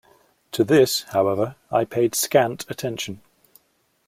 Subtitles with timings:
[0.53, 3.21] To this, however, I paid scant attention.